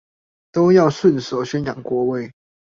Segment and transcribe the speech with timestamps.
[0.51, 2.33] 都要順手宣揚國威